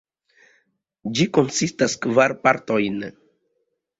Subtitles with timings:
[1.19, 2.97] Ĝi konsistas kvar partojn.